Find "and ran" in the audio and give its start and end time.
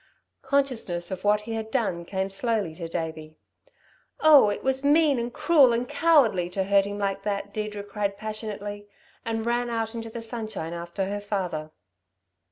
9.23-9.69